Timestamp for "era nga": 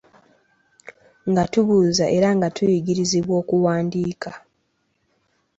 2.17-2.47